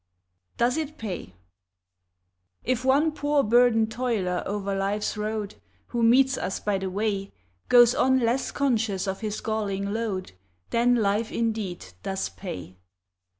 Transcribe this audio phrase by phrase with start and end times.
[0.57, 1.35] =Does It Pay=
[2.63, 5.53] If one poor burdened toiler o'er life's road,
[5.89, 7.31] Who meets us by the way,
[7.69, 10.31] Goes on less conscious of his galling load,
[10.71, 12.77] Then life indeed, does pay.